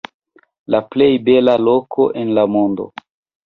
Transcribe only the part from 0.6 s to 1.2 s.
La plej